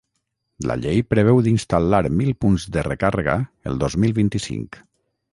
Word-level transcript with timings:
La 0.69 0.75
llei 0.83 1.01
preveu 1.13 1.41
d’instal·lar 1.47 1.99
mil 2.21 2.31
punts 2.45 2.65
de 2.77 2.83
recàrrega 2.87 3.35
el 3.73 3.77
dos 3.83 3.99
mil 4.05 4.15
vint-i-cinc. 4.21 4.81